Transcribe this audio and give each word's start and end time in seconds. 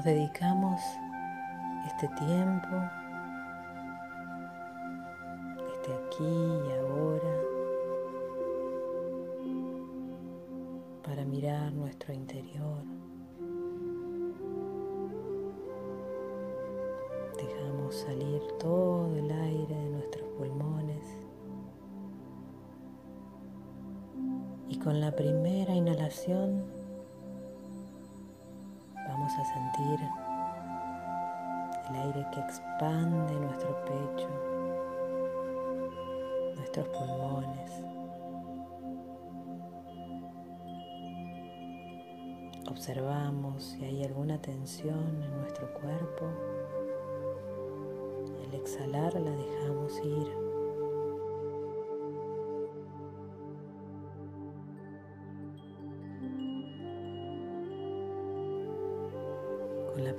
Nos 0.00 0.06
dedicamos 0.06 0.80
este 1.86 2.08
tiempo, 2.16 2.68
este 5.74 5.92
aquí 5.92 6.24
y 6.24 6.72
ahora, 6.78 7.34
para 11.02 11.22
mirar 11.26 11.74
nuestro 11.74 12.14
interior. 12.14 12.82
Dejamos 17.36 17.94
salir 17.94 18.40
todo 18.58 19.14
el 19.18 19.30
aire 19.30 19.74
de 19.74 19.90
nuestros 19.90 20.26
pulmones 20.38 21.26
y 24.66 24.78
con 24.78 24.98
la 24.98 25.14
primera 25.14 25.74
inhalación 25.74 26.79
el 31.88 31.96
aire 31.96 32.26
que 32.32 32.40
expande 32.40 33.34
nuestro 33.34 33.84
pecho, 33.84 34.28
nuestros 36.56 36.88
pulmones. 36.88 37.82
Observamos 42.68 43.64
si 43.64 43.84
hay 43.84 44.04
alguna 44.04 44.40
tensión 44.40 45.22
en 45.22 45.40
nuestro 45.40 45.72
cuerpo. 45.74 46.26
Al 48.46 48.54
exhalar 48.54 49.14
la 49.14 49.30
dejamos 49.30 49.98
ir. 50.04 50.49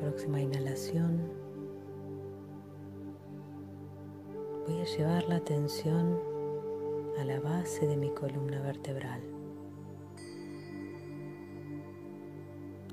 Próxima 0.00 0.40
inhalación 0.40 1.20
voy 4.66 4.80
a 4.80 4.84
llevar 4.84 5.28
la 5.28 5.36
atención 5.36 6.18
a 7.18 7.24
la 7.24 7.38
base 7.38 7.86
de 7.86 7.98
mi 7.98 8.08
columna 8.14 8.62
vertebral. 8.62 9.20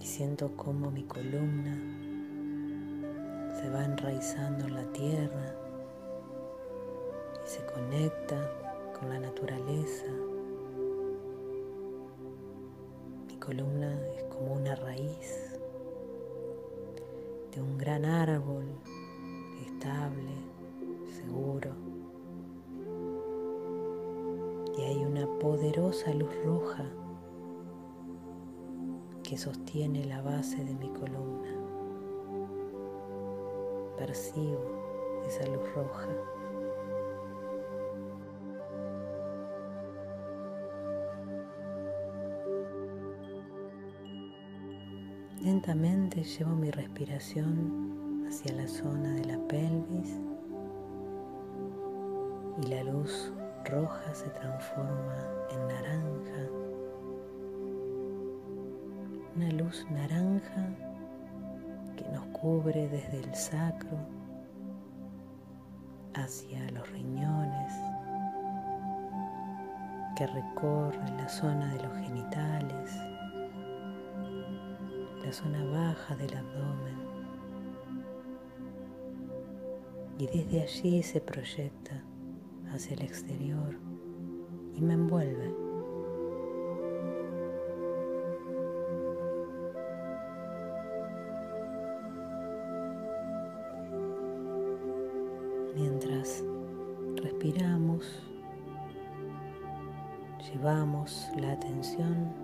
Y 0.00 0.06
siento 0.06 0.56
cómo 0.56 0.90
mi 0.90 1.04
columna 1.04 1.76
se 3.60 3.68
va 3.68 3.84
enraizando 3.84 4.64
en 4.64 4.74
la 4.74 4.90
tierra 4.94 5.54
y 7.44 7.46
se 7.46 7.66
conecta 7.66 8.50
con 8.98 9.10
la 9.10 9.18
naturaleza. 9.18 10.06
Mi 13.28 13.36
columna 13.36 13.94
es 14.16 14.24
como 14.24 14.54
una 14.54 14.74
raíz 14.74 15.53
de 17.54 17.62
un 17.62 17.78
gran 17.78 18.04
árbol 18.04 18.64
estable, 19.64 20.34
seguro. 21.08 21.70
Y 24.76 24.82
hay 24.82 25.04
una 25.04 25.26
poderosa 25.38 26.12
luz 26.14 26.34
roja 26.44 26.84
que 29.22 29.38
sostiene 29.38 30.04
la 30.04 30.20
base 30.20 30.64
de 30.64 30.74
mi 30.74 30.88
columna. 30.88 31.54
Percibo 33.96 35.22
esa 35.26 35.46
luz 35.46 35.74
roja. 35.74 36.08
Lentamente 45.44 46.22
llevo 46.24 46.52
mi 46.52 46.70
respiración 46.70 48.24
hacia 48.26 48.54
la 48.54 48.66
zona 48.66 49.10
de 49.10 49.26
la 49.26 49.38
pelvis 49.46 50.18
y 52.62 52.66
la 52.68 52.82
luz 52.84 53.30
roja 53.66 54.14
se 54.14 54.30
transforma 54.30 55.18
en 55.50 55.68
naranja. 55.68 56.50
Una 59.36 59.50
luz 59.50 59.86
naranja 59.90 60.66
que 61.94 62.08
nos 62.08 62.24
cubre 62.28 62.88
desde 62.88 63.20
el 63.20 63.34
sacro 63.34 63.98
hacia 66.14 66.70
los 66.70 66.90
riñones, 66.90 67.74
que 70.16 70.26
recorre 70.26 71.10
la 71.18 71.28
zona 71.28 71.70
de 71.74 71.82
los 71.82 71.94
genitales, 71.98 73.13
la 75.24 75.32
zona 75.32 75.64
baja 75.64 76.14
del 76.16 76.36
abdomen 76.36 76.98
y 80.18 80.26
desde 80.26 80.62
allí 80.62 81.02
se 81.02 81.20
proyecta 81.20 82.02
hacia 82.72 82.94
el 82.94 83.02
exterior 83.02 83.78
y 84.74 84.80
me 84.80 84.94
envuelve. 84.94 85.54
Mientras 95.74 96.44
respiramos, 97.16 98.22
llevamos 100.52 101.28
la 101.36 101.52
atención 101.52 102.43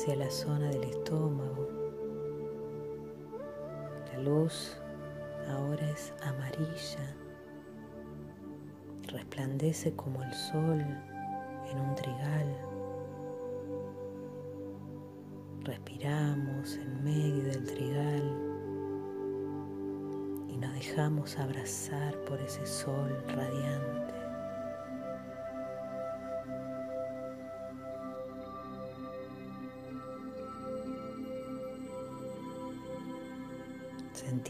hacia 0.00 0.16
la 0.16 0.30
zona 0.30 0.70
del 0.70 0.84
estómago. 0.84 1.68
La 4.10 4.18
luz 4.20 4.78
ahora 5.46 5.90
es 5.90 6.14
amarilla, 6.22 7.14
resplandece 9.08 9.94
como 9.96 10.22
el 10.22 10.32
sol 10.32 10.80
en 10.80 11.80
un 11.80 11.94
trigal. 11.96 12.56
Respiramos 15.64 16.76
en 16.76 17.04
medio 17.04 17.42
del 17.44 17.66
trigal 17.66 18.22
y 20.48 20.56
nos 20.56 20.72
dejamos 20.72 21.38
abrazar 21.38 22.16
por 22.24 22.40
ese 22.40 22.64
sol 22.64 23.22
radiante. 23.28 24.19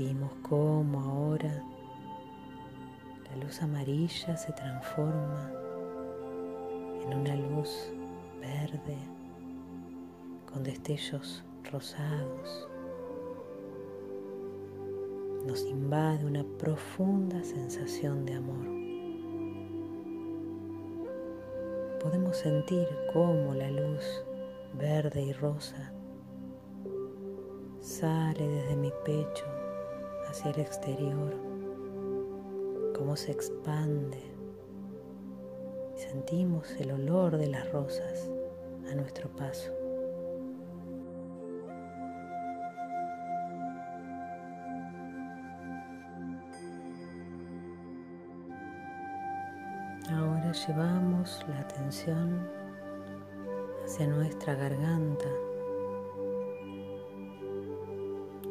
Sentimos 0.00 0.33
cómo 0.49 0.99
ahora 0.99 1.62
la 3.28 3.44
luz 3.44 3.61
amarilla 3.61 4.34
se 4.34 4.50
transforma 4.50 5.53
en 7.05 7.19
una 7.19 7.37
luz 7.37 7.93
verde 8.41 8.97
con 10.50 10.62
destellos 10.62 11.44
rosados. 11.71 12.66
Nos 15.47 15.66
invade 15.66 16.25
una 16.25 16.44
profunda 16.56 17.44
sensación 17.44 18.25
de 18.25 18.34
amor. 18.37 18.66
Podemos 22.03 22.39
sentir 22.39 22.89
cómo 23.12 23.55
la 23.55 23.71
luz 23.71 24.25
verde 24.72 25.21
y 25.21 25.33
rosa 25.34 25.92
sale 27.80 28.48
desde 28.48 28.77
mi 28.77 28.91
pecho 29.04 29.59
hacia 30.30 30.53
el 30.53 30.60
exterior, 30.60 31.34
cómo 32.97 33.16
se 33.16 33.32
expande. 33.32 34.22
Sentimos 35.97 36.71
el 36.78 36.92
olor 36.92 37.36
de 37.36 37.48
las 37.48 37.71
rosas 37.72 38.30
a 38.91 38.94
nuestro 38.94 39.28
paso. 39.30 39.72
Ahora 50.10 50.53
llevamos 50.53 51.44
la 51.48 51.59
atención 51.59 52.48
hacia 53.84 54.06
nuestra 54.06 54.54
garganta 54.54 55.28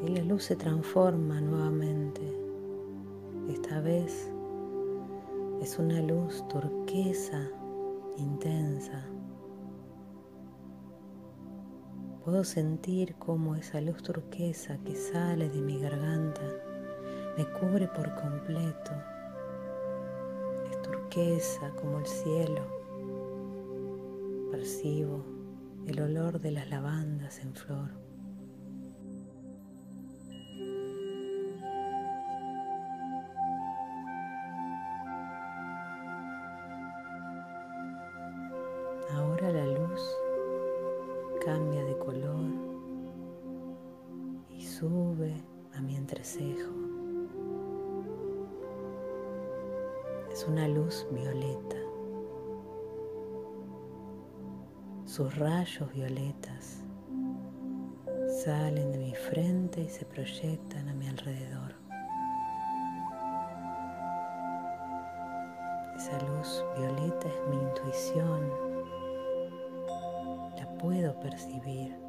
y 0.04 0.08
la 0.08 0.24
luz 0.24 0.44
se 0.44 0.56
transforma 0.56 1.42
nuevamente. 1.42 2.22
Esta 3.50 3.82
vez 3.82 4.32
es 5.62 5.78
una 5.78 6.02
luz 6.02 6.48
turquesa 6.48 7.50
intensa. 8.18 9.06
Puedo 12.24 12.44
sentir 12.44 13.16
cómo 13.16 13.56
esa 13.56 13.82
luz 13.82 14.04
turquesa 14.04 14.78
que 14.86 14.96
sale 14.96 15.50
de 15.50 15.62
mi 15.62 15.80
garganta 15.80 16.42
me 17.38 17.46
cubre 17.46 17.88
por 17.88 18.14
completo. 18.16 18.92
Es 20.70 20.82
turquesa 20.82 21.72
como 21.72 22.00
el 22.00 22.06
cielo. 22.06 22.62
Percibo 24.52 25.24
el 25.88 26.02
olor 26.02 26.40
de 26.40 26.52
las 26.52 26.70
lavandas 26.70 27.40
en 27.40 27.54
flor. 27.54 28.09
Entrecejo. 46.10 46.72
Es 50.32 50.46
una 50.48 50.68
luz 50.68 51.08
violeta. 51.12 51.76
Sus 55.06 55.36
rayos 55.38 55.92
violetas 55.94 56.84
salen 58.44 58.92
de 58.92 58.98
mi 58.98 59.16
frente 59.16 59.82
y 59.82 59.90
se 59.90 60.06
proyectan 60.06 60.90
a 60.90 60.94
mi 60.94 61.08
alrededor. 61.08 61.76
Esa 65.96 66.20
luz 66.28 66.64
violeta 66.78 67.28
es 67.28 67.50
mi 67.50 67.62
intuición. 67.62 68.50
La 70.58 70.78
puedo 70.78 71.20
percibir. 71.20 72.09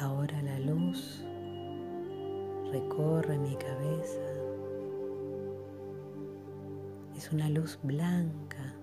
Ahora 0.00 0.42
la 0.42 0.58
luz 0.58 1.24
recorre 2.72 3.38
mi 3.38 3.54
cabeza. 3.54 4.20
Es 7.16 7.30
una 7.32 7.48
luz 7.48 7.78
blanca 7.80 8.74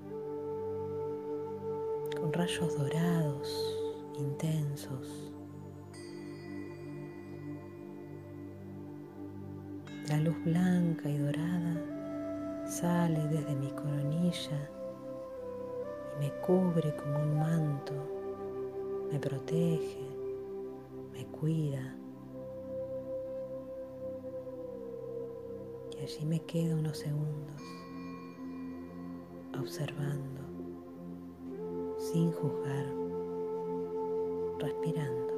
con 2.18 2.32
rayos 2.32 2.78
dorados 2.78 3.78
intensos. 4.18 5.34
La 10.08 10.18
luz 10.18 10.42
blanca 10.46 11.10
y 11.10 11.18
dorada 11.18 12.66
sale 12.70 13.28
desde 13.28 13.54
mi 13.56 13.70
coronilla 13.72 14.70
y 16.16 16.24
me 16.24 16.32
cubre 16.40 16.96
como 16.96 17.20
un 17.20 17.38
manto, 17.38 17.94
me 19.12 19.20
protege 19.20 20.11
cuida. 21.28 21.98
Y 25.98 26.04
allí 26.04 26.26
me 26.26 26.40
quedo 26.46 26.78
unos 26.78 26.98
segundos 26.98 27.62
observando, 29.60 30.42
sin 31.98 32.32
juzgar, 32.32 32.86
respirando. 34.60 35.31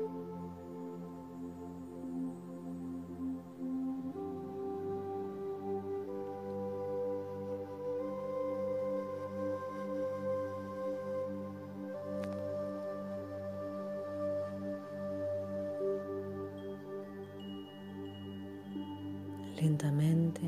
Lentamente 19.63 20.41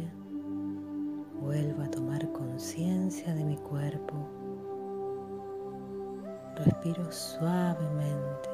vuelvo 1.39 1.83
a 1.83 1.89
tomar 1.89 2.29
conciencia 2.33 3.33
de 3.33 3.45
mi 3.45 3.55
cuerpo. 3.55 4.13
Respiro 6.57 7.09
suavemente. 7.13 8.49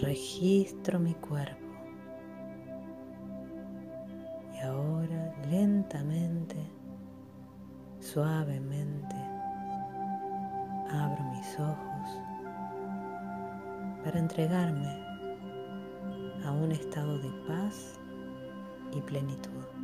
Registro 0.00 0.98
mi 0.98 1.12
cuerpo. 1.16 1.66
Y 4.54 4.60
ahora 4.60 5.34
lentamente, 5.50 6.56
suavemente, 8.00 9.16
abro 10.90 11.22
mis 11.32 11.60
ojos 11.60 12.20
para 14.02 14.18
entregarme 14.18 15.04
a 16.46 16.52
un 16.52 16.72
estado 16.72 17.18
de 17.18 17.30
paz 17.46 18.00
y 18.92 19.00
plenitud. 19.00 19.75